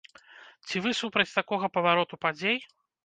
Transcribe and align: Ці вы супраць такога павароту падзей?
Ці 0.67 0.81
вы 0.85 0.93
супраць 1.01 1.33
такога 1.39 1.65
павароту 1.77 2.15
падзей? 2.25 2.57